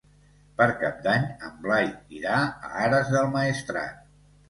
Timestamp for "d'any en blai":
1.09-1.87